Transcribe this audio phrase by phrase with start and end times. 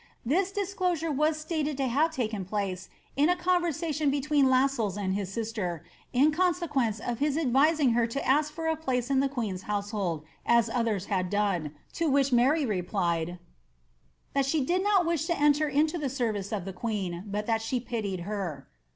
[0.25, 5.81] This disclosure was slated to have lakcn pluce in «eraation between Lassells and his eisier,
[6.11, 10.23] in consequence of liis ■d*»ing her lo a^k for a place in the queen's household,
[10.43, 13.37] as others had dooe, to which Mary replied,"
[14.33, 17.61] That she did not wish lo enter into the wrvioe of the queen, but that
[17.61, 18.67] she pitied her."